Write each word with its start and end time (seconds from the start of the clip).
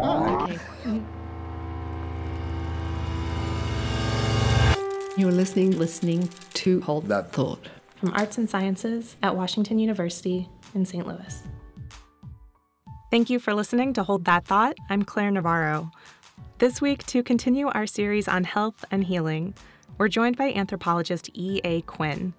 Oh, 0.00 0.44
okay. 0.44 0.58
You're 5.16 5.32
listening, 5.32 5.78
listening 5.78 6.28
to 6.54 6.80
Hold 6.82 7.06
That 7.06 7.32
Thought 7.32 7.68
from 7.96 8.12
Arts 8.12 8.38
and 8.38 8.48
Sciences 8.48 9.16
at 9.22 9.34
Washington 9.34 9.78
University 9.78 10.48
in 10.74 10.84
St. 10.84 11.06
Louis. 11.06 11.42
Thank 13.10 13.30
you 13.30 13.38
for 13.38 13.54
listening 13.54 13.92
to 13.94 14.02
Hold 14.02 14.24
That 14.26 14.44
Thought. 14.44 14.76
I'm 14.90 15.02
Claire 15.02 15.30
Navarro. 15.30 15.90
This 16.58 16.80
week, 16.80 17.04
to 17.06 17.22
continue 17.22 17.68
our 17.68 17.86
series 17.86 18.28
on 18.28 18.44
health 18.44 18.84
and 18.90 19.04
healing, 19.04 19.54
we're 19.96 20.08
joined 20.08 20.36
by 20.36 20.52
anthropologist 20.52 21.30
E.A. 21.34 21.80
Quinn. 21.82 22.34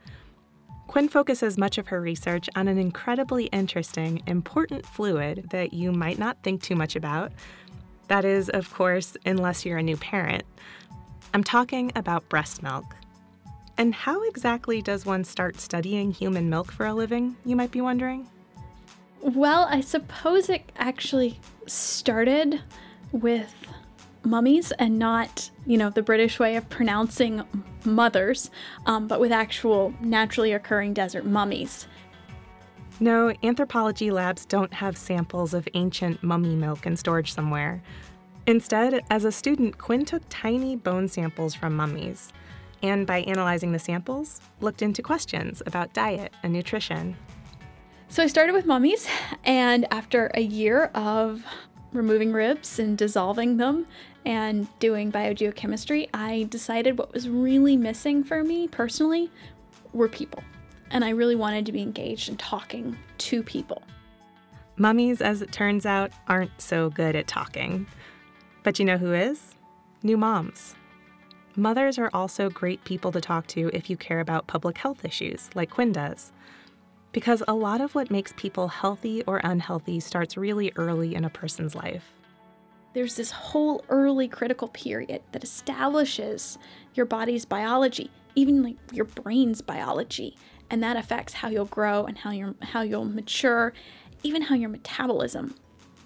Quinn 0.89 1.07
focuses 1.07 1.55
much 1.55 1.77
of 1.77 1.89
her 1.89 2.01
research 2.01 2.49
on 2.55 2.67
an 2.67 2.79
incredibly 2.79 3.45
interesting, 3.45 4.23
important 4.25 4.83
fluid 4.87 5.45
that 5.51 5.71
you 5.71 5.91
might 5.91 6.17
not 6.17 6.41
think 6.41 6.63
too 6.63 6.73
much 6.73 6.95
about. 6.95 7.31
That 8.07 8.25
is, 8.25 8.49
of 8.49 8.73
course, 8.73 9.15
unless 9.23 9.63
you're 9.63 9.77
a 9.77 9.83
new 9.83 9.97
parent. 9.97 10.45
I'm 11.31 11.43
talking 11.43 11.91
about 11.95 12.27
breast 12.27 12.63
milk. 12.63 12.95
And 13.77 13.93
how 13.93 14.23
exactly 14.23 14.81
does 14.81 15.05
one 15.05 15.23
start 15.23 15.59
studying 15.59 16.09
human 16.11 16.49
milk 16.49 16.71
for 16.71 16.87
a 16.87 16.93
living, 16.95 17.37
you 17.45 17.55
might 17.55 17.69
be 17.69 17.81
wondering? 17.81 18.27
Well, 19.21 19.67
I 19.69 19.81
suppose 19.81 20.49
it 20.49 20.71
actually 20.75 21.39
started 21.67 22.63
with 23.11 23.53
mummies 24.23 24.71
and 24.73 24.99
not, 24.99 25.49
you 25.65 25.77
know, 25.77 25.89
the 25.89 26.01
British 26.01 26.39
way 26.39 26.55
of 26.55 26.69
pronouncing 26.69 27.43
mothers, 27.85 28.51
um, 28.85 29.07
but 29.07 29.19
with 29.19 29.31
actual 29.31 29.93
naturally 30.01 30.51
occurring 30.53 30.93
desert 30.93 31.25
mummies. 31.25 31.87
No, 32.99 33.33
anthropology 33.43 34.11
labs 34.11 34.45
don't 34.45 34.73
have 34.73 34.97
samples 34.97 35.53
of 35.53 35.67
ancient 35.73 36.21
mummy 36.21 36.55
milk 36.55 36.85
in 36.85 36.97
storage 36.97 37.33
somewhere. 37.33 37.81
Instead, 38.45 39.03
as 39.09 39.23
a 39.23 39.31
student, 39.31 39.77
Quinn 39.77 40.03
took 40.03 40.23
tiny 40.27 40.75
bone 40.75 41.07
samples 41.07 41.55
from 41.55 41.75
mummies, 41.75 42.33
and 42.83 43.07
by 43.07 43.19
analyzing 43.21 43.71
the 43.71 43.79
samples, 43.79 44.41
looked 44.59 44.81
into 44.81 45.01
questions 45.01 45.61
about 45.65 45.93
diet 45.93 46.33
and 46.43 46.51
nutrition. 46.51 47.15
So 48.09 48.23
I 48.23 48.27
started 48.27 48.53
with 48.53 48.65
mummies, 48.65 49.07
and 49.43 49.85
after 49.93 50.31
a 50.33 50.41
year 50.41 50.85
of 50.95 51.45
removing 51.91 52.31
ribs 52.31 52.79
and 52.79 52.97
dissolving 52.97 53.57
them 53.57 53.87
and 54.25 54.67
doing 54.79 55.11
biogeochemistry, 55.11 56.09
I 56.13 56.47
decided 56.49 56.97
what 56.97 57.13
was 57.13 57.29
really 57.29 57.77
missing 57.77 58.23
for 58.23 58.43
me 58.43 58.67
personally 58.67 59.31
were 59.93 60.07
people. 60.07 60.43
And 60.91 61.05
I 61.05 61.09
really 61.09 61.35
wanted 61.35 61.65
to 61.67 61.71
be 61.71 61.81
engaged 61.81 62.29
in 62.29 62.37
talking 62.37 62.97
to 63.19 63.43
people. 63.43 63.83
Mummies, 64.77 65.21
as 65.21 65.41
it 65.41 65.51
turns 65.51 65.85
out, 65.85 66.11
aren't 66.27 66.61
so 66.61 66.89
good 66.89 67.15
at 67.15 67.27
talking. 67.27 67.85
But 68.63 68.79
you 68.79 68.85
know 68.85 68.97
who 68.97 69.13
is? 69.13 69.55
New 70.03 70.17
moms. 70.17 70.75
Mothers 71.55 71.97
are 71.97 72.09
also 72.13 72.49
great 72.49 72.83
people 72.85 73.11
to 73.11 73.19
talk 73.19 73.47
to 73.47 73.69
if 73.73 73.89
you 73.89 73.97
care 73.97 74.19
about 74.19 74.47
public 74.47 74.77
health 74.77 75.03
issues, 75.03 75.49
like 75.55 75.69
Quinn 75.69 75.91
does. 75.91 76.31
Because 77.11 77.41
a 77.47 77.53
lot 77.53 77.81
of 77.81 77.95
what 77.95 78.11
makes 78.11 78.33
people 78.37 78.67
healthy 78.67 79.23
or 79.23 79.41
unhealthy 79.43 79.99
starts 79.99 80.37
really 80.37 80.71
early 80.75 81.15
in 81.15 81.25
a 81.25 81.29
person's 81.29 81.75
life. 81.75 82.13
There's 82.93 83.15
this 83.15 83.31
whole 83.31 83.83
early 83.89 84.27
critical 84.27 84.67
period 84.67 85.21
that 85.31 85.43
establishes 85.43 86.57
your 86.95 87.05
body's 87.05 87.45
biology, 87.45 88.09
even 88.35 88.63
like 88.63 88.77
your 88.91 89.05
brain's 89.05 89.61
biology, 89.61 90.35
and 90.69 90.83
that 90.83 90.97
affects 90.97 91.33
how 91.33 91.49
you'll 91.49 91.65
grow 91.65 92.05
and 92.05 92.17
how 92.17 92.31
you 92.31 92.55
how 92.61 92.81
you'll 92.81 93.05
mature, 93.05 93.73
even 94.23 94.43
how 94.43 94.55
your 94.55 94.69
metabolism 94.69 95.55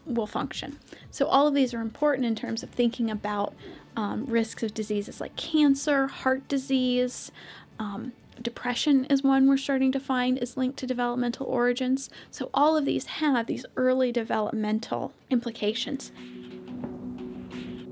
will 0.06 0.28
function. 0.28 0.80
So, 1.12 1.26
all 1.28 1.48
of 1.48 1.54
these 1.54 1.74
are 1.74 1.82
important 1.82 2.26
in 2.26 2.36
terms 2.36 2.64
of 2.64 2.70
thinking 2.70 3.10
about 3.10 3.54
um, 3.96 4.26
risks 4.26 4.64
of 4.64 4.74
diseases 4.74 5.22
like 5.22 5.36
cancer, 5.36 6.08
heart 6.08 6.48
disease. 6.48 7.32
Um, 7.80 8.14
depression 8.42 9.06
is 9.06 9.24
one 9.24 9.48
we're 9.48 9.58
starting 9.58 9.92
to 9.92 10.00
find 10.00 10.38
is 10.38 10.58
linked 10.58 10.78
to 10.80 10.88
developmental 10.88 11.46
origins. 11.46 12.10
So, 12.32 12.50
all 12.54 12.76
of 12.78 12.86
these 12.86 13.06
have 13.06 13.48
these 13.48 13.66
early 13.76 14.12
developmental 14.12 15.14
implications. 15.30 16.12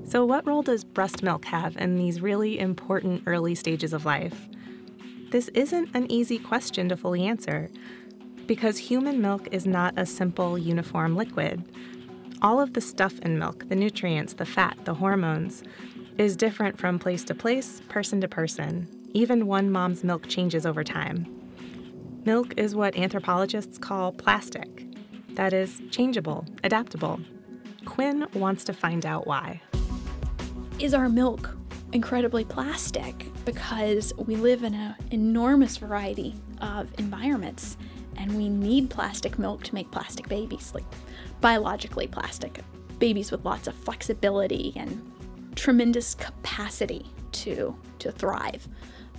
So, 0.04 0.24
what 0.24 0.46
role 0.46 0.62
does 0.62 0.84
breast 0.84 1.22
milk 1.22 1.44
have 1.46 1.76
in 1.76 1.96
these 1.96 2.20
really 2.20 2.58
important 2.58 3.22
early 3.26 3.54
stages 3.54 3.92
of 3.92 4.04
life? 4.04 4.48
This 5.30 5.48
isn't 5.48 5.94
an 5.94 6.10
easy 6.10 6.38
question 6.38 6.88
to 6.88 6.96
fully 6.96 7.26
answer 7.26 7.70
because 8.46 8.76
human 8.76 9.22
milk 9.22 9.48
is 9.52 9.66
not 9.66 9.94
a 9.96 10.04
simple, 10.04 10.58
uniform 10.58 11.16
liquid 11.16 11.64
all 12.42 12.60
of 12.60 12.72
the 12.72 12.80
stuff 12.80 13.18
in 13.20 13.38
milk 13.38 13.68
the 13.68 13.76
nutrients, 13.76 14.34
the 14.34 14.44
fat, 14.44 14.76
the 14.84 14.94
hormones 14.94 15.62
is 16.18 16.36
different 16.36 16.78
from 16.78 16.98
place 16.98 17.24
to 17.24 17.34
place, 17.34 17.80
person 17.88 18.20
to 18.20 18.28
person. 18.28 18.88
Even 19.14 19.46
one 19.46 19.70
mom's 19.70 20.02
milk 20.02 20.26
changes 20.28 20.64
over 20.64 20.82
time. 20.82 21.26
Milk 22.24 22.54
is 22.56 22.74
what 22.74 22.96
anthropologists 22.96 23.76
call 23.78 24.12
plastic 24.12 24.86
that 25.34 25.52
is, 25.52 25.80
changeable, 25.90 26.44
adaptable. 26.62 27.20
Quinn 27.84 28.26
wants 28.34 28.64
to 28.64 28.72
find 28.72 29.06
out 29.06 29.26
why. 29.26 29.60
Is 30.78 30.94
our 30.94 31.08
milk 31.08 31.56
incredibly 31.92 32.44
plastic 32.44 33.26
because 33.44 34.12
we 34.16 34.36
live 34.36 34.62
in 34.62 34.74
an 34.74 34.94
enormous 35.10 35.76
variety 35.76 36.34
of 36.60 36.88
environments 36.98 37.76
and 38.16 38.36
we 38.36 38.48
need 38.48 38.90
plastic 38.90 39.38
milk 39.38 39.64
to 39.64 39.74
make 39.74 39.90
plastic 39.90 40.28
babies? 40.28 40.72
Like, 40.74 40.84
biologically 41.40 42.06
plastic. 42.06 42.60
Babies 42.98 43.32
with 43.32 43.44
lots 43.44 43.66
of 43.66 43.74
flexibility 43.74 44.72
and 44.76 45.12
tremendous 45.54 46.14
capacity 46.14 47.06
to, 47.32 47.74
to 47.98 48.12
thrive 48.12 48.68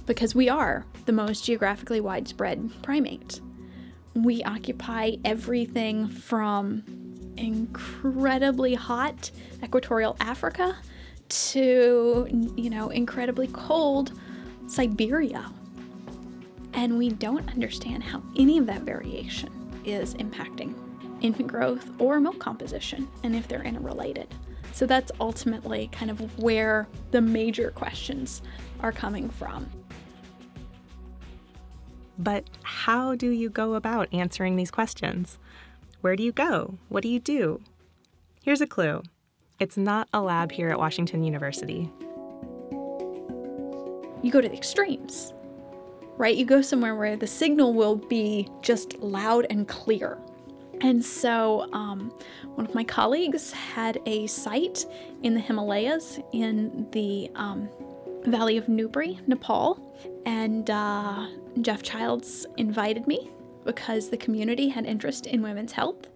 because 0.05 0.35
we 0.35 0.49
are 0.49 0.85
the 1.05 1.11
most 1.11 1.45
geographically 1.45 2.01
widespread 2.01 2.69
primate. 2.81 3.39
We 4.15 4.43
occupy 4.43 5.13
everything 5.25 6.07
from 6.07 6.83
incredibly 7.37 8.75
hot 8.75 9.31
equatorial 9.63 10.15
Africa 10.19 10.77
to, 11.29 12.27
you 12.55 12.69
know, 12.69 12.89
incredibly 12.89 13.47
cold 13.47 14.19
Siberia. 14.67 15.51
And 16.73 16.97
we 16.97 17.09
don't 17.09 17.47
understand 17.49 18.03
how 18.03 18.21
any 18.37 18.57
of 18.57 18.65
that 18.67 18.81
variation 18.81 19.49
is 19.85 20.15
impacting 20.15 20.73
infant 21.21 21.47
growth 21.47 21.89
or 21.99 22.19
milk 22.19 22.39
composition 22.39 23.07
and 23.23 23.35
if 23.35 23.47
they're 23.47 23.63
interrelated. 23.63 24.27
So 24.73 24.85
that's 24.85 25.11
ultimately 25.19 25.89
kind 25.91 26.09
of 26.09 26.39
where 26.39 26.87
the 27.11 27.21
major 27.21 27.71
questions 27.71 28.41
are 28.79 28.91
coming 28.91 29.29
from. 29.29 29.69
But 32.17 32.45
how 32.63 33.15
do 33.15 33.29
you 33.29 33.49
go 33.49 33.73
about 33.73 34.13
answering 34.13 34.55
these 34.55 34.71
questions? 34.71 35.37
Where 36.01 36.15
do 36.15 36.23
you 36.23 36.31
go? 36.31 36.77
What 36.89 37.03
do 37.03 37.09
you 37.09 37.19
do? 37.19 37.61
Here's 38.43 38.61
a 38.61 38.67
clue 38.67 39.03
it's 39.59 39.77
not 39.77 40.09
a 40.13 40.21
lab 40.21 40.51
here 40.51 40.69
at 40.69 40.77
Washington 40.77 41.23
University. 41.23 41.89
You 44.21 44.31
go 44.31 44.41
to 44.41 44.49
the 44.49 44.55
extremes, 44.55 45.33
right? 46.17 46.35
You 46.35 46.45
go 46.45 46.61
somewhere 46.61 46.95
where 46.95 47.15
the 47.15 47.27
signal 47.27 47.73
will 47.73 47.95
be 47.95 48.49
just 48.61 48.99
loud 48.99 49.47
and 49.49 49.67
clear. 49.67 50.17
And 50.81 51.03
so, 51.03 51.71
um, 51.71 52.13
one 52.55 52.65
of 52.65 52.75
my 52.75 52.83
colleagues 52.83 53.53
had 53.53 53.99
a 54.05 54.27
site 54.27 54.85
in 55.21 55.33
the 55.33 55.39
Himalayas 55.39 56.19
in 56.33 56.87
the 56.91 57.29
um, 57.35 57.69
Valley 58.25 58.57
of 58.57 58.65
Nubri, 58.65 59.25
Nepal. 59.27 59.92
And 60.25 60.69
uh, 60.69 61.27
Geoff 61.61 61.83
Childs 61.83 62.45
invited 62.57 63.07
me 63.07 63.31
because 63.65 64.09
the 64.09 64.17
community 64.17 64.67
had 64.67 64.85
interest 64.85 65.27
in 65.27 65.41
women's 65.41 65.71
health. 65.71 66.07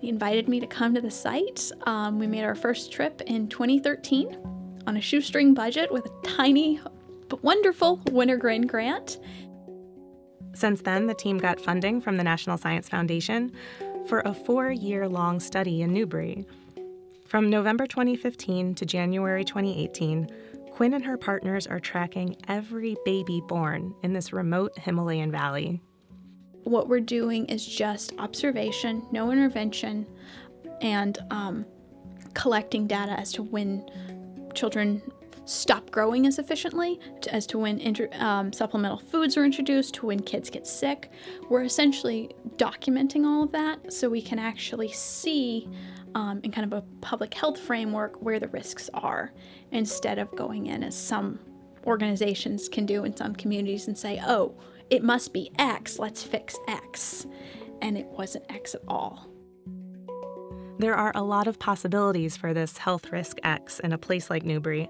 He 0.00 0.08
invited 0.08 0.48
me 0.48 0.60
to 0.60 0.66
come 0.66 0.94
to 0.94 1.00
the 1.00 1.10
site. 1.10 1.70
Um, 1.84 2.18
we 2.18 2.26
made 2.26 2.44
our 2.44 2.54
first 2.54 2.92
trip 2.92 3.22
in 3.22 3.48
2013 3.48 4.36
on 4.86 4.96
a 4.96 5.00
shoestring 5.00 5.54
budget 5.54 5.92
with 5.92 6.06
a 6.06 6.26
tiny 6.26 6.80
but 7.28 7.42
wonderful 7.42 7.98
Wenner-Gren 8.06 8.62
grant. 8.62 9.18
Since 10.54 10.82
then, 10.82 11.06
the 11.06 11.14
team 11.14 11.38
got 11.38 11.60
funding 11.60 12.00
from 12.00 12.16
the 12.16 12.24
National 12.24 12.56
Science 12.56 12.88
Foundation 12.88 13.52
for 14.06 14.20
a 14.20 14.32
four 14.32 14.70
year 14.70 15.08
long 15.08 15.40
study 15.40 15.82
in 15.82 15.92
Nubri. 15.92 16.46
From 17.26 17.50
November 17.50 17.86
2015 17.86 18.74
to 18.76 18.86
January 18.86 19.44
2018, 19.44 20.30
Quinn 20.76 20.92
and 20.92 21.06
her 21.06 21.16
partners 21.16 21.66
are 21.66 21.80
tracking 21.80 22.36
every 22.48 22.98
baby 23.06 23.40
born 23.48 23.94
in 24.02 24.12
this 24.12 24.30
remote 24.30 24.78
Himalayan 24.78 25.32
valley. 25.32 25.80
What 26.64 26.86
we're 26.86 27.00
doing 27.00 27.46
is 27.46 27.64
just 27.64 28.12
observation, 28.18 29.06
no 29.10 29.32
intervention, 29.32 30.06
and 30.82 31.18
um, 31.30 31.64
collecting 32.34 32.86
data 32.86 33.12
as 33.12 33.32
to 33.32 33.42
when 33.42 33.88
children 34.52 35.00
stop 35.46 35.90
growing 35.90 36.26
as 36.26 36.38
efficiently, 36.38 37.00
to, 37.22 37.34
as 37.34 37.46
to 37.46 37.58
when 37.58 37.78
inter, 37.80 38.10
um, 38.12 38.52
supplemental 38.52 38.98
foods 38.98 39.38
are 39.38 39.46
introduced, 39.46 39.94
to 39.94 40.04
when 40.04 40.20
kids 40.20 40.50
get 40.50 40.66
sick. 40.66 41.10
We're 41.48 41.62
essentially 41.62 42.32
documenting 42.56 43.24
all 43.24 43.44
of 43.44 43.52
that 43.52 43.94
so 43.94 44.10
we 44.10 44.20
can 44.20 44.38
actually 44.38 44.92
see 44.92 45.70
um, 46.16 46.40
in 46.42 46.50
kind 46.50 46.72
of 46.72 46.78
a 46.78 46.82
public 47.02 47.34
health 47.34 47.58
framework 47.60 48.22
where 48.22 48.40
the 48.40 48.48
risks 48.48 48.88
are 48.94 49.34
instead 49.70 50.18
of 50.18 50.34
going 50.34 50.66
in 50.66 50.82
as 50.82 50.96
some 50.96 51.38
organizations 51.84 52.70
can 52.70 52.86
do 52.86 53.04
in 53.04 53.14
some 53.14 53.34
communities 53.34 53.86
and 53.86 53.96
say, 53.96 54.18
oh, 54.26 54.56
it 54.88 55.04
must 55.04 55.34
be 55.34 55.52
X, 55.58 55.98
let's 55.98 56.22
fix 56.22 56.56
X. 56.68 57.26
And 57.82 57.98
it 57.98 58.06
wasn't 58.06 58.50
X 58.50 58.74
at 58.74 58.80
all. 58.88 59.28
There 60.78 60.94
are 60.94 61.12
a 61.14 61.22
lot 61.22 61.46
of 61.48 61.58
possibilities 61.58 62.34
for 62.34 62.54
this 62.54 62.78
health 62.78 63.12
risk 63.12 63.36
X 63.44 63.78
in 63.80 63.92
a 63.92 63.98
place 63.98 64.30
like 64.30 64.42
Nubri, 64.42 64.88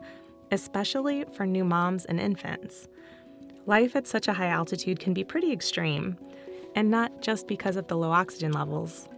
especially 0.52 1.25
for 1.32 1.44
new 1.44 1.64
moms 1.64 2.05
and 2.05 2.20
infants. 2.20 2.87
Life 3.67 3.96
at 3.96 4.06
such 4.06 4.28
a 4.28 4.32
high 4.32 4.46
altitude 4.46 5.00
can 5.00 5.12
be 5.12 5.25
pretty 5.25 5.50
extreme, 5.50 6.17
and 6.76 6.88
not 6.88 7.20
just 7.20 7.49
because 7.49 7.75
of 7.75 7.88
the 7.88 7.96
low 7.96 8.12
oxygen 8.12 8.52
levels. 8.52 9.08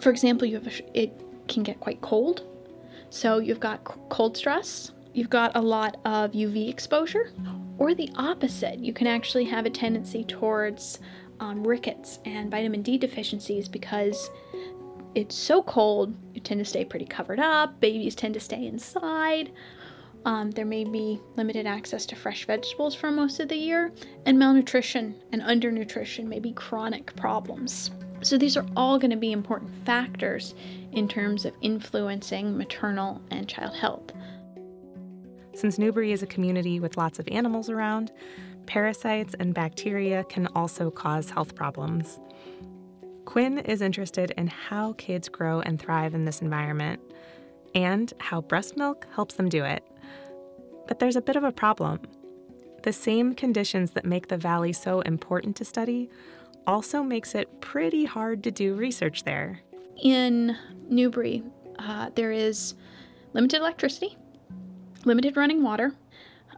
For 0.00 0.08
example, 0.08 0.48
you 0.48 0.54
have 0.54 0.66
a, 0.66 0.98
it 0.98 1.12
can 1.48 1.62
get 1.62 1.80
quite 1.80 2.00
cold. 2.00 2.44
So 3.10 3.38
you've 3.38 3.60
got 3.60 3.84
cold 4.08 4.36
stress, 4.36 4.92
you've 5.12 5.30
got 5.30 5.54
a 5.54 5.60
lot 5.60 5.96
of 6.04 6.32
UV 6.32 6.70
exposure, 6.70 7.32
or 7.78 7.94
the 7.94 8.10
opposite. 8.16 8.78
You 8.78 8.92
can 8.92 9.06
actually 9.06 9.44
have 9.44 9.66
a 9.66 9.70
tendency 9.70 10.24
towards 10.24 11.00
um, 11.40 11.66
rickets 11.66 12.20
and 12.24 12.50
vitamin 12.50 12.82
D 12.82 12.96
deficiencies 12.96 13.68
because 13.68 14.30
it's 15.14 15.34
so 15.34 15.62
cold, 15.62 16.16
you 16.32 16.40
tend 16.40 16.60
to 16.60 16.64
stay 16.64 16.84
pretty 16.84 17.04
covered 17.04 17.38
up, 17.38 17.78
babies 17.80 18.14
tend 18.14 18.34
to 18.34 18.40
stay 18.40 18.66
inside. 18.66 19.52
Um, 20.24 20.52
there 20.52 20.64
may 20.64 20.84
be 20.84 21.20
limited 21.36 21.66
access 21.66 22.06
to 22.06 22.16
fresh 22.16 22.46
vegetables 22.46 22.94
for 22.94 23.10
most 23.10 23.40
of 23.40 23.48
the 23.48 23.56
year, 23.56 23.92
and 24.24 24.38
malnutrition 24.38 25.16
and 25.32 25.42
undernutrition 25.42 26.26
may 26.26 26.38
be 26.38 26.52
chronic 26.52 27.14
problems. 27.16 27.90
So, 28.22 28.38
these 28.38 28.56
are 28.56 28.66
all 28.76 28.98
going 28.98 29.10
to 29.10 29.16
be 29.16 29.32
important 29.32 29.70
factors 29.84 30.54
in 30.92 31.08
terms 31.08 31.44
of 31.44 31.54
influencing 31.60 32.56
maternal 32.56 33.20
and 33.30 33.48
child 33.48 33.74
health. 33.74 34.12
Since 35.54 35.78
Nubri 35.78 36.12
is 36.12 36.22
a 36.22 36.26
community 36.26 36.80
with 36.80 36.96
lots 36.96 37.18
of 37.18 37.28
animals 37.28 37.68
around, 37.68 38.12
parasites 38.66 39.34
and 39.38 39.52
bacteria 39.52 40.24
can 40.24 40.46
also 40.48 40.90
cause 40.90 41.30
health 41.30 41.54
problems. 41.54 42.20
Quinn 43.24 43.58
is 43.58 43.82
interested 43.82 44.32
in 44.36 44.46
how 44.46 44.94
kids 44.94 45.28
grow 45.28 45.60
and 45.60 45.80
thrive 45.80 46.14
in 46.14 46.24
this 46.24 46.42
environment 46.42 47.00
and 47.74 48.12
how 48.18 48.40
breast 48.40 48.76
milk 48.76 49.06
helps 49.14 49.34
them 49.34 49.48
do 49.48 49.64
it. 49.64 49.84
But 50.86 50.98
there's 50.98 51.16
a 51.16 51.22
bit 51.22 51.36
of 51.36 51.44
a 51.44 51.52
problem. 51.52 52.00
The 52.82 52.92
same 52.92 53.34
conditions 53.34 53.92
that 53.92 54.04
make 54.04 54.28
the 54.28 54.36
valley 54.36 54.72
so 54.72 55.00
important 55.02 55.56
to 55.56 55.64
study 55.64 56.10
also 56.66 57.02
makes 57.02 57.34
it 57.34 57.60
pretty 57.60 58.04
hard 58.04 58.42
to 58.44 58.50
do 58.50 58.74
research 58.74 59.24
there. 59.24 59.60
In 60.02 60.56
Nubri, 60.90 61.48
uh, 61.78 62.10
there 62.14 62.32
is 62.32 62.74
limited 63.32 63.58
electricity, 63.58 64.16
limited 65.04 65.36
running 65.36 65.62
water, 65.62 65.92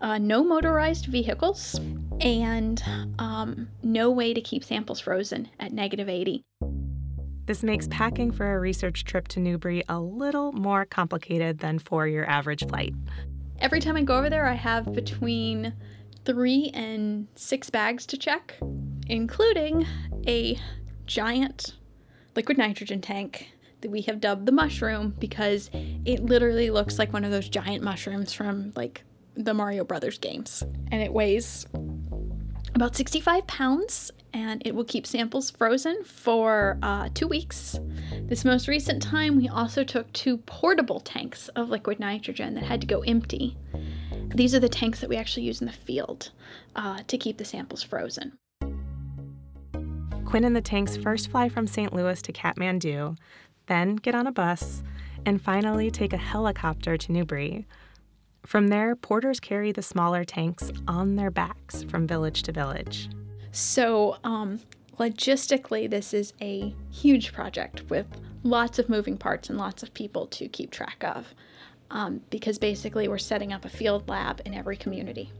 uh, 0.00 0.18
no 0.18 0.42
motorized 0.42 1.06
vehicles, 1.06 1.80
and 2.20 2.82
um, 3.18 3.68
no 3.82 4.10
way 4.10 4.34
to 4.34 4.40
keep 4.40 4.64
samples 4.64 5.00
frozen 5.00 5.48
at 5.60 5.72
negative 5.72 6.08
80. 6.08 6.42
This 7.46 7.62
makes 7.62 7.86
packing 7.88 8.32
for 8.32 8.54
a 8.54 8.60
research 8.60 9.04
trip 9.04 9.28
to 9.28 9.40
Nubri 9.40 9.82
a 9.88 10.00
little 10.00 10.52
more 10.52 10.86
complicated 10.86 11.58
than 11.58 11.78
for 11.78 12.06
your 12.06 12.28
average 12.28 12.66
flight. 12.66 12.94
Every 13.60 13.80
time 13.80 13.96
I 13.96 14.02
go 14.02 14.16
over 14.16 14.30
there, 14.30 14.46
I 14.46 14.54
have 14.54 14.92
between 14.94 15.74
three 16.24 16.70
and 16.72 17.28
six 17.34 17.68
bags 17.68 18.06
to 18.06 18.16
check, 18.16 18.54
including 19.06 19.86
a 20.26 20.58
giant 21.06 21.76
liquid 22.34 22.58
nitrogen 22.58 23.00
tank 23.00 23.50
that 23.80 23.90
we 23.90 24.00
have 24.02 24.20
dubbed 24.20 24.46
the 24.46 24.52
mushroom 24.52 25.14
because 25.18 25.70
it 25.72 26.24
literally 26.24 26.70
looks 26.70 26.98
like 26.98 27.12
one 27.12 27.24
of 27.24 27.30
those 27.30 27.48
giant 27.48 27.84
mushrooms 27.84 28.32
from 28.32 28.72
like 28.76 29.04
the 29.34 29.52
Mario 29.52 29.84
Brothers 29.84 30.18
games. 30.18 30.62
And 30.90 31.02
it 31.02 31.12
weighs 31.12 31.66
about 32.74 32.96
65 32.96 33.46
pounds 33.46 34.10
and 34.32 34.62
it 34.66 34.74
will 34.74 34.84
keep 34.84 35.06
samples 35.06 35.50
frozen 35.50 36.02
for 36.02 36.78
uh, 36.82 37.08
two 37.14 37.28
weeks. 37.28 37.78
This 38.22 38.44
most 38.44 38.66
recent 38.68 39.02
time, 39.02 39.36
we 39.36 39.48
also 39.48 39.84
took 39.84 40.12
two 40.12 40.38
portable 40.38 40.98
tanks 41.00 41.48
of 41.48 41.68
liquid 41.68 42.00
nitrogen 42.00 42.54
that 42.54 42.64
had 42.64 42.80
to 42.80 42.86
go 42.86 43.02
empty. 43.02 43.56
These 44.34 44.54
are 44.54 44.60
the 44.60 44.68
tanks 44.68 45.00
that 45.00 45.08
we 45.10 45.16
actually 45.16 45.44
use 45.44 45.60
in 45.60 45.66
the 45.66 45.72
field 45.72 46.30
uh, 46.74 47.00
to 47.06 47.16
keep 47.18 47.38
the 47.38 47.44
samples 47.44 47.82
frozen. 47.82 48.36
Quinn 50.34 50.42
and 50.42 50.56
the 50.56 50.60
tanks 50.60 50.96
first 50.96 51.30
fly 51.30 51.48
from 51.48 51.68
St. 51.68 51.92
Louis 51.92 52.20
to 52.22 52.32
Kathmandu, 52.32 53.16
then 53.66 53.94
get 53.94 54.16
on 54.16 54.26
a 54.26 54.32
bus, 54.32 54.82
and 55.24 55.40
finally 55.40 55.92
take 55.92 56.12
a 56.12 56.16
helicopter 56.16 56.96
to 56.96 57.12
Nubri. 57.12 57.66
From 58.44 58.66
there, 58.66 58.96
porters 58.96 59.38
carry 59.38 59.70
the 59.70 59.80
smaller 59.80 60.24
tanks 60.24 60.72
on 60.88 61.14
their 61.14 61.30
backs 61.30 61.84
from 61.84 62.08
village 62.08 62.42
to 62.42 62.50
village. 62.50 63.08
So, 63.52 64.16
um, 64.24 64.58
logistically, 64.98 65.88
this 65.88 66.12
is 66.12 66.32
a 66.42 66.74
huge 66.90 67.32
project 67.32 67.88
with 67.88 68.06
lots 68.42 68.80
of 68.80 68.88
moving 68.88 69.16
parts 69.16 69.50
and 69.50 69.56
lots 69.56 69.84
of 69.84 69.94
people 69.94 70.26
to 70.26 70.48
keep 70.48 70.72
track 70.72 71.04
of. 71.04 71.32
Um, 71.92 72.22
because 72.30 72.58
basically, 72.58 73.06
we're 73.06 73.18
setting 73.18 73.52
up 73.52 73.64
a 73.64 73.68
field 73.70 74.08
lab 74.08 74.42
in 74.44 74.52
every 74.52 74.76
community. 74.76 75.30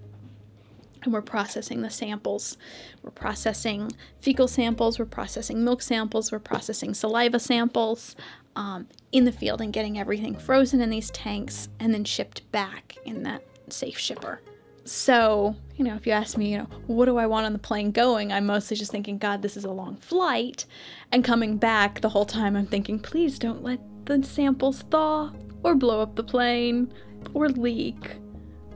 And 1.05 1.12
we're 1.12 1.23
processing 1.23 1.83
the 1.83 1.91
samples. 1.91 2.56
We're 3.03 3.11
processing 3.11 3.93
fecal 4.21 4.49
samples, 4.49 4.99
we're 4.99 5.05
processing 5.05 5.62
milk 5.62 5.83
samples, 5.83 6.33
we're 6.33 6.39
processing 6.39 6.95
saliva 6.95 7.39
samples 7.39 8.17
um, 8.56 8.89
in 9.12 9.25
the 9.25 9.33
field 9.33 9.61
and 9.61 9.73
getting 9.73 9.99
everything 9.99 10.37
frozen 10.37 10.81
in 10.81 10.91
these 10.91 11.11
tanks 11.11 11.69
and 11.81 11.93
then 11.93 12.05
shipped 12.05 12.51
back 12.53 12.97
in 13.05 13.23
that 13.25 13.43
safe 13.69 13.99
shipper. 13.99 14.41
So, 14.85 15.56
you 15.77 15.85
know, 15.85 15.95
if 15.95 16.06
you 16.06 16.12
ask 16.12 16.37
me, 16.37 16.53
you 16.53 16.59
know, 16.59 16.69
what 16.87 17.06
do 17.06 17.17
I 17.17 17.27
want 17.27 17.47
on 17.47 17.55
the 17.55 17.59
plane 17.59 17.91
going? 17.91 18.33
I'm 18.33 18.47
mostly 18.47 18.77
just 18.77 18.91
thinking, 18.91 19.17
God, 19.17 19.41
this 19.41 19.56
is 19.56 19.65
a 19.65 19.71
long 19.71 19.97
flight. 19.97 20.67
And 21.11 21.25
coming 21.25 21.56
back 21.56 22.01
the 22.01 22.09
whole 22.09 22.27
time, 22.27 22.55
I'm 22.55 22.67
thinking, 22.67 22.99
please 22.99 23.39
don't 23.39 23.62
let 23.62 23.81
the 24.05 24.23
samples 24.23 24.83
thaw 24.91 25.33
or 25.62 25.75
blow 25.75 26.01
up 26.01 26.17
the 26.17 26.23
plane 26.23 26.93
or 27.33 27.49
leak 27.49 28.17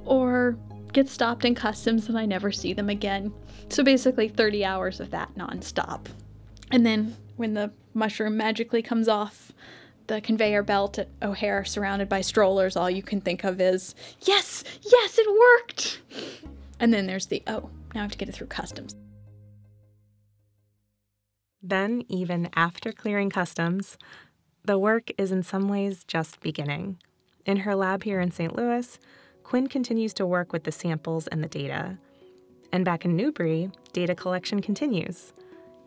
or 0.07 0.57
get 0.93 1.09
stopped 1.09 1.45
in 1.45 1.55
customs 1.55 2.09
and 2.09 2.19
I 2.19 2.27
never 2.27 2.51
see 2.53 2.73
them 2.73 2.89
again. 2.89 3.33
So 3.69 3.83
basically, 3.83 4.29
30 4.29 4.65
hours 4.65 5.01
of 5.01 5.11
that 5.11 5.35
nonstop. 5.37 6.07
And 6.71 6.85
then 6.85 7.17
when 7.37 7.55
the 7.55 7.71
mushroom 7.95 8.37
magically 8.37 8.83
comes 8.83 9.09
off, 9.09 9.53
the 10.07 10.21
conveyor 10.21 10.63
belt 10.63 10.99
at 10.99 11.09
O'Hare 11.23 11.65
surrounded 11.65 12.09
by 12.09 12.23
strollers, 12.23 12.77
all 12.77 12.91
you 12.91 13.03
can 13.03 13.21
think 13.21 13.45
of 13.45 13.61
is, 13.61 13.95
yes, 14.23 14.65
yes, 14.81 15.19
it 15.19 15.29
worked! 15.31 16.01
And 16.81 16.93
then 16.93 17.07
there's 17.07 17.27
the, 17.27 17.43
oh, 17.47 17.71
now 17.95 18.01
I 18.01 18.03
have 18.03 18.13
to 18.13 18.19
get 18.19 18.29
it 18.29 18.35
through 18.35 18.47
customs. 18.47 18.95
Then, 21.63 22.05
even 22.09 22.49
after 22.55 22.93
clearing 22.93 23.31
customs, 23.31 23.99
the 24.65 24.79
work 24.79 25.11
is 25.19 25.33
in 25.33 25.43
some 25.43 25.69
ways 25.69 26.05
just 26.05 26.41
beginning. 26.41 26.99
In 27.45 27.59
her 27.59 27.75
lab 27.75 28.05
here 28.05 28.21
in 28.21 28.31
St. 28.31 28.55
Louis, 28.55 28.99
Quinn 29.49 29.67
continues 29.67 30.13
to 30.13 30.27
work 30.27 30.53
with 30.53 30.65
the 30.65 30.71
samples 30.71 31.27
and 31.27 31.43
the 31.43 31.49
data. 31.49 31.97
And 32.71 32.85
back 32.85 33.07
in 33.07 33.17
Nubri, 33.17 33.73
data 33.95 34.15
collection 34.15 34.61
continues. 34.61 35.33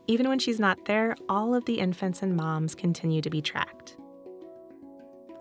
Even 0.07 0.27
when 0.27 0.39
she's 0.39 0.59
not 0.59 0.85
there, 0.85 1.15
all 1.29 1.53
of 1.53 1.65
the 1.65 1.77
infants 1.77 2.23
and 2.23 2.35
moms 2.35 2.73
continue 2.73 3.21
to 3.21 3.29
be 3.29 3.39
tracked. 3.39 3.97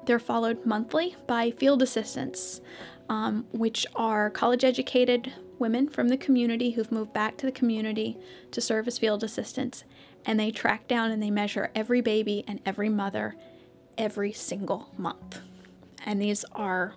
They're 0.05 0.19
followed 0.19 0.67
monthly 0.67 1.17
by 1.27 1.53
field 1.53 1.81
assistants, 1.81 2.61
um, 3.09 3.47
which 3.53 3.87
are 3.97 4.29
college 4.29 4.65
educated 4.65 5.33
women 5.59 5.89
from 5.89 6.09
the 6.09 6.19
community 6.19 6.73
who've 6.73 6.93
moved 6.93 7.15
back 7.15 7.39
to 7.39 7.47
the 7.47 7.53
community 7.53 8.19
to 8.51 8.61
serve 8.61 8.87
as 8.87 8.99
field 8.99 9.25
assistants. 9.25 9.85
And 10.27 10.39
they 10.39 10.51
track 10.51 10.87
down 10.87 11.11
and 11.11 11.23
they 11.23 11.31
measure 11.31 11.71
every 11.75 12.03
baby 12.03 12.45
and 12.47 12.61
every 12.67 12.91
mother 12.91 13.35
every 13.97 14.35
single 14.35 14.91
month. 14.99 15.41
And 16.05 16.21
these 16.21 16.45
are 16.53 16.97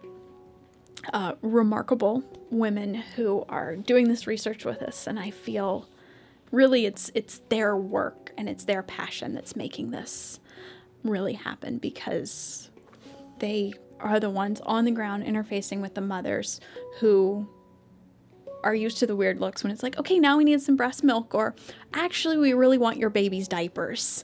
uh, 1.14 1.34
remarkable 1.42 2.24
women 2.50 2.96
who 2.96 3.46
are 3.50 3.76
doing 3.76 4.08
this 4.08 4.28
research 4.28 4.66
with 4.66 4.82
us. 4.82 5.08
And 5.08 5.20
I 5.20 5.32
feel 5.32 5.88
really 6.52 6.86
it's 6.86 7.12
it's 7.16 7.40
their 7.50 7.76
work 7.76 8.32
and 8.38 8.48
it's 8.48 8.66
their 8.66 8.84
passion 8.84 9.34
that's 9.34 9.56
making 9.56 9.92
this 9.92 10.40
really 11.04 11.34
happen 11.34 11.80
because 11.80 12.70
they 13.40 13.74
are 14.00 14.20
the 14.20 14.30
ones 14.30 14.62
on 14.62 14.86
the 14.86 14.92
ground 14.92 15.24
interfacing 15.24 15.82
with 15.82 15.96
the 15.96 16.02
mothers 16.02 16.60
who 17.00 17.48
are 18.64 18.74
used 18.74 18.98
to 19.00 19.08
the 19.08 19.16
weird 19.16 19.40
looks 19.40 19.64
when 19.64 19.72
it's 19.72 19.84
like, 19.84 19.98
okay, 20.00 20.20
now 20.20 20.38
we 20.38 20.44
need 20.44 20.62
some 20.62 20.76
breast 20.76 21.04
milk, 21.04 21.36
or 21.36 21.54
actually, 21.94 22.38
we 22.38 22.54
really 22.54 22.78
want 22.78 22.98
your 22.98 23.10
baby's 23.10 23.48
diapers. 23.48 24.24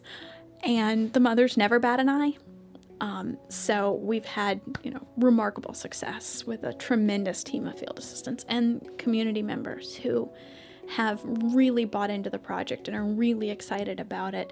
And 0.63 1.11
the 1.13 1.19
mothers 1.19 1.57
never 1.57 1.79
bat 1.79 1.99
an 1.99 2.09
eye. 2.09 2.37
Um, 3.01 3.37
so 3.47 3.93
we've 3.93 4.25
had, 4.25 4.59
you 4.83 4.91
know, 4.91 5.07
remarkable 5.17 5.73
success 5.73 6.43
with 6.45 6.63
a 6.63 6.73
tremendous 6.73 7.43
team 7.43 7.65
of 7.65 7.79
field 7.79 7.97
assistants 7.97 8.45
and 8.49 8.85
community 8.97 9.41
members 9.41 9.95
who 9.95 10.29
have 10.89 11.21
really 11.23 11.85
bought 11.85 12.09
into 12.09 12.29
the 12.29 12.39
project 12.39 12.87
and 12.87 12.97
are 12.97 13.03
really 13.03 13.49
excited 13.51 13.99
about 13.99 14.33
it. 14.33 14.51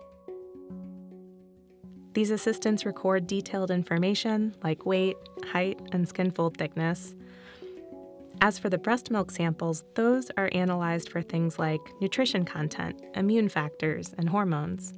These 2.13 2.31
assistants 2.31 2.85
record 2.85 3.27
detailed 3.27 3.69
information 3.69 4.55
like 4.63 4.85
weight, 4.85 5.17
height, 5.51 5.79
and 5.91 6.07
skin 6.07 6.31
fold 6.31 6.57
thickness. 6.57 7.15
As 8.39 8.59
for 8.59 8.69
the 8.69 8.77
breast 8.77 9.09
milk 9.11 9.31
samples, 9.31 9.83
those 9.95 10.31
are 10.37 10.49
analyzed 10.51 11.09
for 11.09 11.21
things 11.21 11.59
like 11.59 11.81
nutrition 12.01 12.45
content, 12.45 13.01
immune 13.15 13.49
factors, 13.49 14.13
and 14.17 14.29
hormones. 14.29 14.93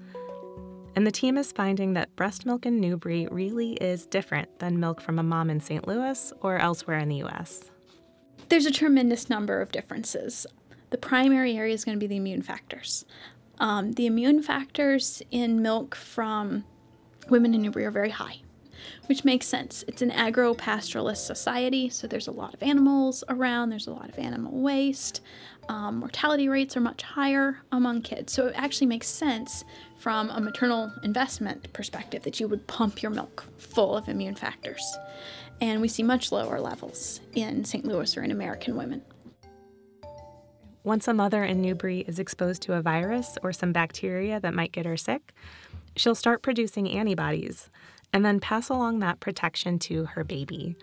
And 0.95 1.05
the 1.05 1.11
team 1.11 1.37
is 1.37 1.51
finding 1.51 1.93
that 1.93 2.15
breast 2.15 2.45
milk 2.45 2.65
in 2.65 2.81
Nubri 2.81 3.27
really 3.31 3.73
is 3.73 4.05
different 4.05 4.59
than 4.59 4.79
milk 4.79 5.01
from 5.01 5.19
a 5.19 5.23
mom 5.23 5.49
in 5.49 5.59
St. 5.59 5.87
Louis 5.87 6.33
or 6.41 6.57
elsewhere 6.57 6.99
in 6.99 7.09
the 7.09 7.23
US. 7.23 7.71
There's 8.49 8.65
a 8.65 8.71
tremendous 8.71 9.29
number 9.29 9.61
of 9.61 9.71
differences. 9.71 10.47
The 10.89 10.97
primary 10.97 11.55
area 11.55 11.73
is 11.73 11.85
going 11.85 11.95
to 11.95 11.99
be 11.99 12.07
the 12.07 12.17
immune 12.17 12.41
factors. 12.41 13.05
Um, 13.59 13.91
the 13.93 14.07
immune 14.07 14.41
factors 14.41 15.21
in 15.31 15.61
milk 15.61 15.95
from 15.95 16.63
women 17.29 17.53
in 17.53 17.63
Nubri 17.63 17.83
are 17.83 17.91
very 17.91 18.09
high, 18.09 18.41
which 19.07 19.25
makes 19.25 19.47
sense. 19.47 19.83
It's 19.87 20.01
an 20.01 20.11
agro 20.11 20.53
pastoralist 20.53 21.25
society, 21.25 21.89
so 21.89 22.07
there's 22.07 22.27
a 22.27 22.31
lot 22.31 22.53
of 22.53 22.63
animals 22.63 23.23
around, 23.29 23.69
there's 23.69 23.87
a 23.87 23.91
lot 23.91 24.09
of 24.09 24.17
animal 24.19 24.59
waste. 24.59 25.21
Um, 25.69 25.97
mortality 25.97 26.49
rates 26.49 26.75
are 26.75 26.81
much 26.81 27.03
higher 27.03 27.59
among 27.71 28.01
kids. 28.01 28.33
So 28.33 28.47
it 28.47 28.53
actually 28.55 28.87
makes 28.87 29.07
sense 29.07 29.63
from 29.99 30.29
a 30.31 30.41
maternal 30.41 30.91
investment 31.03 31.71
perspective 31.73 32.23
that 32.23 32.39
you 32.39 32.47
would 32.47 32.65
pump 32.65 33.03
your 33.03 33.11
milk 33.11 33.45
full 33.57 33.95
of 33.95 34.09
immune 34.09 34.35
factors. 34.35 34.83
And 35.61 35.79
we 35.79 35.87
see 35.87 36.03
much 36.03 36.31
lower 36.31 36.59
levels 36.59 37.21
in 37.35 37.65
St. 37.65 37.85
Louis 37.85 38.17
or 38.17 38.23
in 38.23 38.31
American 38.31 38.75
women. 38.75 39.03
Once 40.83 41.07
a 41.07 41.13
mother 41.13 41.43
in 41.43 41.61
Nubri 41.61 42.07
is 42.07 42.17
exposed 42.17 42.61
to 42.63 42.73
a 42.73 42.81
virus 42.81 43.37
or 43.43 43.51
some 43.51 43.73
bacteria 43.73 44.39
that 44.39 44.53
might 44.53 44.71
get 44.71 44.85
her 44.85 44.97
sick, 44.97 45.33
she'll 45.95 46.15
start 46.15 46.41
producing 46.41 46.89
antibodies 46.89 47.69
and 48.13 48.25
then 48.25 48.39
pass 48.39 48.69
along 48.69 48.99
that 48.99 49.19
protection 49.19 49.79
to 49.79 50.05
her 50.05 50.23
baby. 50.23 50.75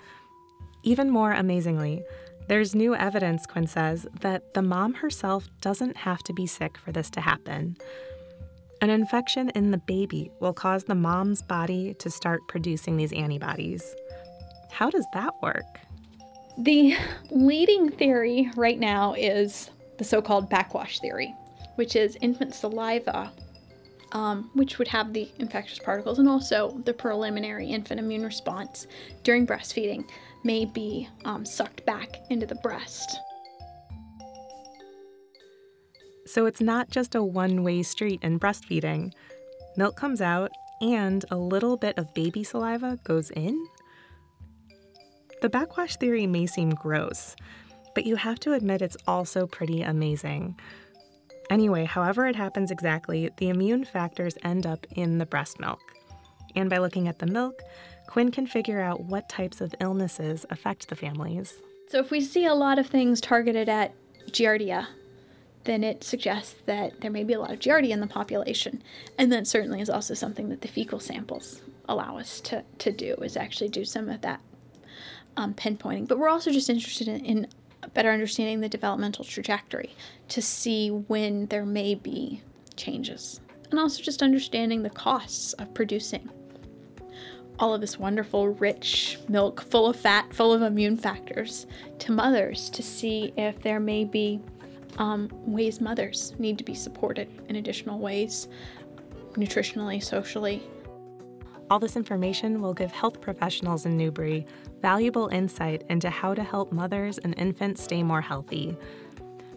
Even 0.82 1.10
more 1.10 1.32
amazingly, 1.32 2.02
there's 2.48 2.74
new 2.74 2.94
evidence, 2.94 3.44
Quinn 3.46 3.66
says, 3.66 4.06
that 4.20 4.54
the 4.54 4.62
mom 4.62 4.94
herself 4.94 5.48
doesn't 5.60 5.96
have 5.96 6.22
to 6.24 6.32
be 6.32 6.46
sick 6.46 6.78
for 6.78 6.92
this 6.92 7.10
to 7.10 7.20
happen. 7.20 7.76
An 8.80 8.90
infection 8.90 9.50
in 9.50 9.70
the 9.70 9.78
baby 9.78 10.30
will 10.38 10.52
cause 10.52 10.84
the 10.84 10.94
mom's 10.94 11.42
body 11.42 11.94
to 11.94 12.10
start 12.10 12.46
producing 12.46 12.96
these 12.96 13.12
antibodies. 13.12 13.96
How 14.70 14.90
does 14.90 15.06
that 15.12 15.32
work? 15.42 15.64
The 16.58 16.96
leading 17.30 17.90
theory 17.90 18.50
right 18.54 18.78
now 18.78 19.14
is 19.14 19.70
the 19.98 20.04
so 20.04 20.22
called 20.22 20.48
backwash 20.48 21.00
theory, 21.00 21.34
which 21.74 21.96
is 21.96 22.16
infant 22.20 22.54
saliva, 22.54 23.32
um, 24.16 24.50
which 24.54 24.78
would 24.78 24.88
have 24.88 25.12
the 25.12 25.28
infectious 25.38 25.78
particles 25.78 26.18
and 26.18 26.26
also 26.26 26.70
the 26.86 26.94
preliminary 26.94 27.68
infant 27.68 28.00
immune 28.00 28.24
response 28.24 28.86
during 29.24 29.46
breastfeeding 29.46 30.08
may 30.42 30.64
be 30.64 31.06
um, 31.26 31.44
sucked 31.44 31.84
back 31.84 32.16
into 32.30 32.46
the 32.46 32.54
breast. 32.56 33.18
So 36.24 36.46
it's 36.46 36.62
not 36.62 36.88
just 36.88 37.14
a 37.14 37.22
one 37.22 37.62
way 37.62 37.82
street 37.82 38.20
in 38.22 38.40
breastfeeding. 38.40 39.12
Milk 39.76 39.96
comes 39.96 40.22
out, 40.22 40.50
and 40.80 41.22
a 41.30 41.36
little 41.36 41.76
bit 41.76 41.98
of 41.98 42.14
baby 42.14 42.42
saliva 42.42 42.98
goes 43.04 43.30
in? 43.32 43.66
The 45.42 45.50
backwash 45.50 45.96
theory 45.96 46.26
may 46.26 46.46
seem 46.46 46.70
gross, 46.70 47.36
but 47.94 48.06
you 48.06 48.16
have 48.16 48.40
to 48.40 48.54
admit 48.54 48.80
it's 48.80 48.96
also 49.06 49.46
pretty 49.46 49.82
amazing. 49.82 50.58
Anyway, 51.50 51.84
however 51.84 52.26
it 52.26 52.36
happens 52.36 52.70
exactly, 52.70 53.30
the 53.36 53.48
immune 53.48 53.84
factors 53.84 54.36
end 54.42 54.66
up 54.66 54.86
in 54.96 55.18
the 55.18 55.26
breast 55.26 55.60
milk. 55.60 55.80
And 56.54 56.68
by 56.68 56.78
looking 56.78 57.06
at 57.06 57.18
the 57.18 57.26
milk, 57.26 57.62
Quinn 58.06 58.30
can 58.30 58.46
figure 58.46 58.80
out 58.80 59.04
what 59.04 59.28
types 59.28 59.60
of 59.60 59.74
illnesses 59.80 60.46
affect 60.50 60.88
the 60.88 60.96
families. 60.96 61.54
So, 61.88 61.98
if 61.98 62.10
we 62.10 62.20
see 62.20 62.46
a 62.46 62.54
lot 62.54 62.78
of 62.78 62.86
things 62.86 63.20
targeted 63.20 63.68
at 63.68 63.92
Giardia, 64.30 64.86
then 65.64 65.84
it 65.84 66.02
suggests 66.02 66.54
that 66.66 67.00
there 67.00 67.10
may 67.10 67.24
be 67.24 67.34
a 67.34 67.40
lot 67.40 67.52
of 67.52 67.58
Giardia 67.58 67.90
in 67.90 68.00
the 68.00 68.06
population. 68.06 68.82
And 69.18 69.30
that 69.32 69.46
certainly 69.46 69.80
is 69.80 69.90
also 69.90 70.14
something 70.14 70.48
that 70.48 70.62
the 70.62 70.68
fecal 70.68 71.00
samples 71.00 71.60
allow 71.88 72.18
us 72.18 72.40
to, 72.42 72.64
to 72.78 72.92
do, 72.92 73.14
is 73.16 73.36
actually 73.36 73.68
do 73.68 73.84
some 73.84 74.08
of 74.08 74.20
that 74.22 74.40
um, 75.36 75.54
pinpointing. 75.54 76.08
But 76.08 76.18
we're 76.18 76.28
also 76.28 76.50
just 76.50 76.70
interested 76.70 77.08
in, 77.08 77.24
in 77.24 77.46
better 77.94 78.10
understanding 78.10 78.60
the 78.60 78.68
developmental 78.68 79.24
trajectory 79.24 79.94
to 80.28 80.42
see 80.42 80.90
when 80.90 81.46
there 81.46 81.66
may 81.66 81.94
be 81.94 82.42
changes. 82.76 83.40
And 83.70 83.80
also 83.80 84.02
just 84.02 84.22
understanding 84.22 84.82
the 84.82 84.90
costs 84.90 85.52
of 85.54 85.72
producing 85.74 86.28
all 87.58 87.74
of 87.74 87.80
this 87.80 87.98
wonderful, 87.98 88.48
rich 88.48 89.18
milk 89.28 89.62
full 89.62 89.86
of 89.86 89.96
fat, 89.96 90.32
full 90.32 90.52
of 90.52 90.62
immune 90.62 90.96
factors 90.96 91.66
to 91.98 92.12
mothers 92.12 92.68
to 92.70 92.82
see 92.82 93.32
if 93.36 93.60
there 93.62 93.80
may 93.80 94.04
be 94.04 94.40
um, 94.98 95.28
ways 95.46 95.80
mothers 95.80 96.34
need 96.38 96.58
to 96.58 96.64
be 96.64 96.74
supported 96.74 97.28
in 97.48 97.56
additional 97.56 97.98
ways, 97.98 98.48
nutritionally, 99.34 100.02
socially. 100.02 100.62
All 101.68 101.80
this 101.80 101.96
information 101.96 102.60
will 102.60 102.74
give 102.74 102.92
health 102.92 103.20
professionals 103.20 103.86
in 103.86 103.98
Nubri 103.98 104.46
valuable 104.82 105.26
insight 105.28 105.82
into 105.88 106.10
how 106.10 106.32
to 106.32 106.44
help 106.44 106.70
mothers 106.70 107.18
and 107.18 107.36
infants 107.36 107.82
stay 107.82 108.04
more 108.04 108.20
healthy. 108.20 108.76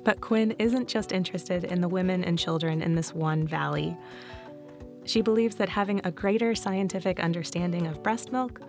But 0.03 0.19
Quinn 0.19 0.55
isn't 0.57 0.87
just 0.87 1.11
interested 1.11 1.65
in 1.65 1.81
the 1.81 1.87
women 1.87 2.23
and 2.23 2.39
children 2.39 2.81
in 2.81 2.95
this 2.95 3.13
one 3.13 3.45
valley. 3.45 3.95
She 5.05 5.21
believes 5.21 5.55
that 5.57 5.69
having 5.69 6.01
a 6.03 6.11
greater 6.11 6.55
scientific 6.55 7.19
understanding 7.19 7.85
of 7.85 8.01
breast 8.01 8.31
milk 8.31 8.61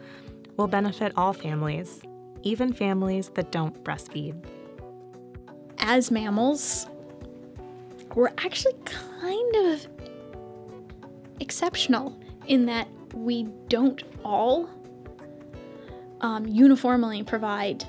will 0.59 0.67
benefit 0.67 1.13
all 1.17 1.33
families, 1.33 2.03
even 2.43 2.75
families 2.75 3.31
that 3.35 3.53
don't 3.53 3.83
breastfeed. 3.85 4.35
As 5.79 6.11
mammals, 6.11 6.87
we're 8.15 8.33
actually 8.39 8.75
kind 8.85 9.57
of 9.57 9.87
exceptional 11.41 12.21
in 12.47 12.67
that 12.67 12.87
we 13.15 13.45
don't 13.69 14.03
all 14.25 14.69
um, 16.21 16.47
uniformly 16.47 17.23
provide 17.23 17.85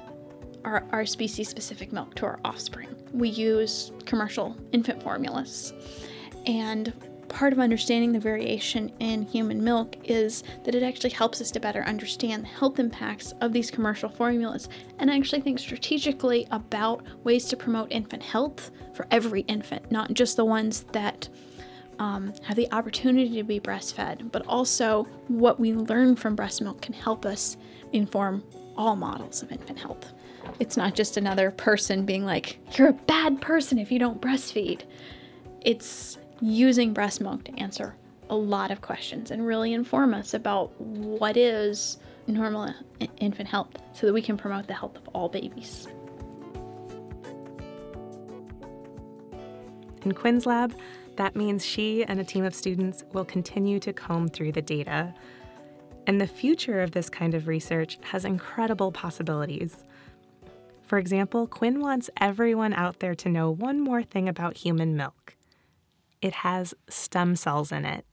our, 0.63 0.85
our 0.91 1.05
species 1.05 1.49
specific 1.49 1.91
milk 1.91 2.15
to 2.15 2.25
our 2.25 2.39
offspring. 2.45 2.87
We 3.13 3.29
use 3.29 3.91
commercial 4.05 4.55
infant 4.71 5.01
formulas. 5.03 5.73
And 6.45 6.93
part 7.31 7.53
of 7.53 7.59
understanding 7.59 8.11
the 8.11 8.19
variation 8.19 8.91
in 8.99 9.23
human 9.23 9.63
milk 9.63 9.95
is 10.03 10.43
that 10.63 10.75
it 10.75 10.83
actually 10.83 11.11
helps 11.11 11.39
us 11.39 11.49
to 11.51 11.59
better 11.59 11.81
understand 11.83 12.43
the 12.43 12.47
health 12.49 12.77
impacts 12.77 13.33
of 13.41 13.53
these 13.53 13.71
commercial 13.71 14.09
formulas 14.09 14.67
and 14.99 15.09
actually 15.09 15.41
think 15.41 15.57
strategically 15.57 16.45
about 16.51 17.03
ways 17.23 17.45
to 17.45 17.55
promote 17.55 17.91
infant 17.91 18.21
health 18.21 18.71
for 18.93 19.07
every 19.11 19.41
infant, 19.41 19.89
not 19.91 20.13
just 20.13 20.35
the 20.35 20.45
ones 20.45 20.83
that 20.91 21.29
um, 21.99 22.33
have 22.43 22.55
the 22.55 22.71
opportunity 22.71 23.35
to 23.35 23.43
be 23.43 23.59
breastfed, 23.59 24.31
but 24.31 24.45
also 24.47 25.03
what 25.27 25.59
we 25.59 25.73
learn 25.73 26.15
from 26.15 26.35
breast 26.35 26.61
milk 26.61 26.81
can 26.81 26.93
help 26.93 27.25
us 27.25 27.57
inform 27.93 28.43
all 28.77 28.95
models 28.95 29.43
of 29.43 29.51
infant 29.51 29.79
health. 29.79 30.13
It's 30.59 30.77
not 30.77 30.95
just 30.95 31.17
another 31.17 31.51
person 31.51 32.05
being 32.05 32.25
like, 32.25 32.59
you're 32.77 32.89
a 32.89 32.93
bad 32.93 33.41
person 33.41 33.77
if 33.77 33.91
you 33.91 33.99
don't 33.99 34.21
breastfeed. 34.21 34.81
It's 35.61 36.17
using 36.41 36.93
breast 36.93 37.21
milk 37.21 37.43
to 37.45 37.59
answer 37.59 37.95
a 38.29 38.35
lot 38.35 38.71
of 38.71 38.81
questions 38.81 39.29
and 39.31 39.45
really 39.45 39.73
inform 39.73 40.13
us 40.13 40.33
about 40.33 40.79
what 40.79 41.37
is 41.37 41.97
normal 42.27 42.73
infant 43.17 43.47
health 43.47 43.75
so 43.93 44.07
that 44.07 44.13
we 44.13 44.21
can 44.21 44.37
promote 44.37 44.67
the 44.67 44.73
health 44.73 44.95
of 44.95 45.07
all 45.09 45.29
babies. 45.29 45.87
In 50.03 50.13
Quinn's 50.13 50.45
lab, 50.45 50.73
that 51.21 51.35
means 51.35 51.63
she 51.63 52.03
and 52.03 52.19
a 52.19 52.23
team 52.23 52.43
of 52.43 52.55
students 52.55 53.03
will 53.13 53.23
continue 53.23 53.79
to 53.79 53.93
comb 53.93 54.27
through 54.27 54.51
the 54.51 54.61
data 54.61 55.13
and 56.07 56.19
the 56.19 56.25
future 56.25 56.81
of 56.81 56.93
this 56.93 57.11
kind 57.11 57.35
of 57.35 57.47
research 57.47 57.99
has 58.01 58.25
incredible 58.25 58.91
possibilities. 58.91 59.83
For 60.81 60.97
example, 60.97 61.45
Quinn 61.45 61.79
wants 61.79 62.09
everyone 62.19 62.73
out 62.73 63.01
there 63.01 63.13
to 63.13 63.29
know 63.29 63.51
one 63.51 63.79
more 63.79 64.01
thing 64.01 64.27
about 64.27 64.57
human 64.57 64.97
milk 64.97 65.35
it 66.23 66.33
has 66.33 66.73
stem 66.89 67.35
cells 67.35 67.71
in 67.71 67.85
it, 67.85 68.03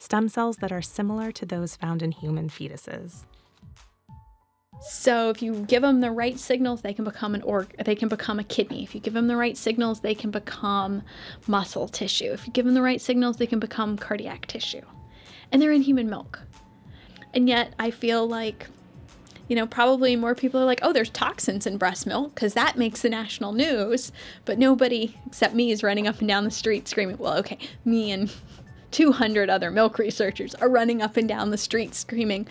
stem 0.00 0.28
cells 0.28 0.56
that 0.56 0.72
are 0.72 0.82
similar 0.82 1.30
to 1.30 1.46
those 1.46 1.76
found 1.76 2.02
in 2.02 2.10
human 2.10 2.48
fetuses. 2.48 3.26
So 4.86 5.30
if 5.30 5.40
you 5.40 5.64
give 5.66 5.80
them 5.80 6.02
the 6.02 6.10
right 6.10 6.38
signals, 6.38 6.82
they 6.82 6.92
can 6.92 7.06
become 7.06 7.34
an 7.34 7.40
org. 7.40 7.74
They 7.82 7.94
can 7.94 8.08
become 8.08 8.38
a 8.38 8.44
kidney. 8.44 8.82
If 8.82 8.94
you 8.94 9.00
give 9.00 9.14
them 9.14 9.28
the 9.28 9.36
right 9.36 9.56
signals, 9.56 10.00
they 10.00 10.14
can 10.14 10.30
become 10.30 11.02
muscle 11.46 11.88
tissue. 11.88 12.32
If 12.32 12.46
you 12.46 12.52
give 12.52 12.66
them 12.66 12.74
the 12.74 12.82
right 12.82 13.00
signals, 13.00 13.38
they 13.38 13.46
can 13.46 13.58
become 13.58 13.96
cardiac 13.96 14.44
tissue. 14.44 14.82
And 15.50 15.62
they're 15.62 15.72
in 15.72 15.80
human 15.80 16.10
milk. 16.10 16.42
And 17.32 17.48
yet, 17.48 17.72
I 17.78 17.90
feel 17.90 18.28
like, 18.28 18.66
you 19.48 19.56
know, 19.56 19.66
probably 19.66 20.16
more 20.16 20.34
people 20.34 20.60
are 20.60 20.66
like, 20.66 20.80
oh, 20.82 20.92
there's 20.92 21.10
toxins 21.10 21.66
in 21.66 21.78
breast 21.78 22.06
milk 22.06 22.34
because 22.34 22.52
that 22.52 22.76
makes 22.76 23.00
the 23.00 23.08
national 23.08 23.52
news. 23.54 24.12
But 24.44 24.58
nobody 24.58 25.16
except 25.26 25.54
me 25.54 25.70
is 25.70 25.82
running 25.82 26.06
up 26.06 26.18
and 26.18 26.28
down 26.28 26.44
the 26.44 26.50
street 26.50 26.88
screaming, 26.88 27.16
well, 27.16 27.38
okay, 27.38 27.58
me 27.86 28.12
and 28.12 28.30
200 28.90 29.48
other 29.48 29.70
milk 29.70 29.98
researchers 29.98 30.54
are 30.56 30.68
running 30.68 31.00
up 31.00 31.16
and 31.16 31.26
down 31.26 31.50
the 31.50 31.56
street 31.56 31.94
screaming, 31.94 32.46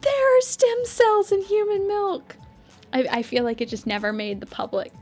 There 0.00 0.38
are 0.38 0.40
stem 0.40 0.84
cells 0.84 1.32
in 1.32 1.42
human 1.42 1.86
milk! 1.86 2.36
I, 2.92 3.06
I 3.10 3.22
feel 3.22 3.44
like 3.44 3.60
it 3.60 3.68
just 3.68 3.86
never 3.86 4.12
made 4.12 4.40
the 4.40 4.46
public 4.46 4.92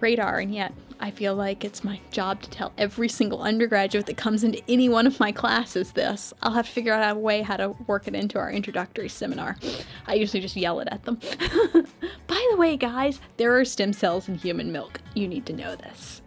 radar, 0.00 0.38
and 0.38 0.54
yet 0.54 0.72
I 1.02 1.10
feel 1.10 1.34
like 1.34 1.64
it's 1.64 1.82
my 1.82 1.98
job 2.10 2.42
to 2.42 2.50
tell 2.50 2.72
every 2.76 3.08
single 3.08 3.42
undergraduate 3.42 4.06
that 4.06 4.18
comes 4.18 4.44
into 4.44 4.62
any 4.68 4.88
one 4.88 5.06
of 5.06 5.18
my 5.18 5.32
classes 5.32 5.92
this. 5.92 6.34
I'll 6.42 6.52
have 6.52 6.66
to 6.66 6.72
figure 6.72 6.92
out 6.92 7.16
a 7.16 7.18
way 7.18 7.40
how 7.40 7.56
to 7.56 7.70
work 7.86 8.06
it 8.06 8.14
into 8.14 8.38
our 8.38 8.50
introductory 8.50 9.08
seminar. 9.08 9.56
I 10.06 10.14
usually 10.14 10.40
just 10.40 10.56
yell 10.56 10.80
it 10.80 10.88
at 10.90 11.04
them. 11.04 11.16
By 12.26 12.48
the 12.50 12.56
way, 12.56 12.76
guys, 12.76 13.20
there 13.38 13.58
are 13.58 13.64
stem 13.64 13.94
cells 13.94 14.28
in 14.28 14.34
human 14.34 14.72
milk. 14.72 15.00
You 15.14 15.26
need 15.26 15.46
to 15.46 15.54
know 15.54 15.74
this. 15.74 16.20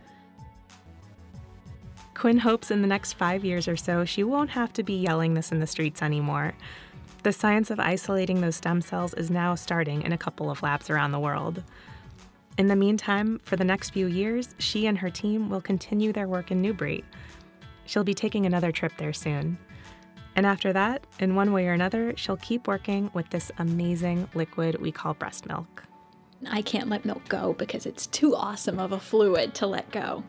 Quinn 2.16 2.40
hopes 2.40 2.72
in 2.72 2.82
the 2.82 2.88
next 2.88 3.14
five 3.14 3.44
years 3.44 3.68
or 3.68 3.76
so 3.76 4.06
she 4.06 4.24
won't 4.24 4.52
have 4.52 4.74
to 4.74 4.84
be 4.84 4.94
yelling 4.94 5.34
this 5.34 5.52
in 5.52 5.60
the 5.60 5.68
streets 5.68 6.02
anymore. 6.02 6.54
The 7.24 7.32
science 7.32 7.72
of 7.72 7.80
isolating 7.80 8.42
those 8.42 8.58
stem 8.58 8.82
cells 8.82 9.14
is 9.14 9.32
now 9.32 9.56
starting 9.56 10.02
in 10.02 10.12
a 10.12 10.18
couple 10.18 10.52
of 10.52 10.62
labs 10.62 10.90
around 10.90 11.14
the 11.14 11.20
world. 11.22 11.64
In 12.58 12.68
the 12.68 12.76
meantime, 12.76 13.40
for 13.46 13.56
the 13.56 13.64
next 13.64 13.92
few 13.92 14.08
years, 14.08 14.54
she 14.58 14.88
and 14.88 14.98
her 14.98 15.10
team 15.10 15.50
will 15.50 15.62
continue 15.62 16.12
their 16.12 16.28
work 16.28 16.52
in 16.52 16.62
Nubri. 16.62 17.02
She'll 17.86 18.04
be 18.04 18.14
taking 18.14 18.46
another 18.46 18.74
trip 18.74 18.92
there 18.98 19.14
soon. 19.14 19.58
And 20.36 20.46
after 20.46 20.74
that, 20.74 21.08
in 21.18 21.34
one 21.34 21.54
way 21.54 21.68
or 21.68 21.72
another, 21.72 22.14
she'll 22.18 22.38
keep 22.38 22.68
working 22.68 23.10
with 23.14 23.30
this 23.30 23.52
amazing 23.58 24.28
liquid 24.34 24.82
we 24.82 24.92
call 24.92 25.14
breast 25.14 25.46
milk. 25.46 25.84
I 26.50 26.62
can't 26.62 26.90
let 26.90 27.06
milk 27.06 27.28
go 27.30 27.54
because 27.54 27.86
it's 27.86 28.08
too 28.08 28.36
awesome 28.36 28.80
of 28.80 28.92
a 28.92 29.00
fluid 29.00 29.56
to 29.56 29.68
let 29.68 29.90
go. 29.92 30.26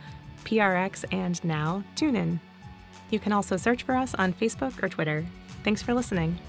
PRX, 0.45 1.05
and 1.11 1.43
now 1.43 1.83
TuneIn. 1.95 2.39
You 3.11 3.19
can 3.19 3.31
also 3.31 3.55
search 3.55 3.83
for 3.83 3.95
us 3.95 4.15
on 4.15 4.33
Facebook 4.33 4.81
or 4.81 4.89
Twitter. 4.89 5.23
Thanks 5.63 5.83
for 5.83 5.93
listening. 5.93 6.39